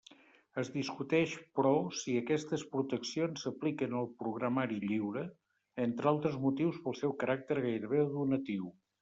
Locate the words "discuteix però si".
0.75-2.15